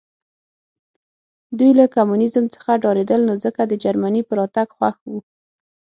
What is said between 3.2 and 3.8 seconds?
نو ځکه د